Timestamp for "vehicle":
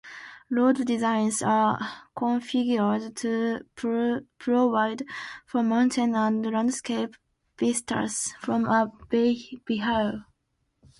9.11-10.23